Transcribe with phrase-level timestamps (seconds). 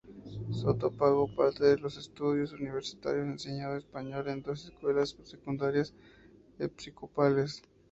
[0.49, 5.93] Soto pagó parte de sus estudios universitarios enseñando español en dos escuelas secundarias
[6.57, 7.61] episcopales.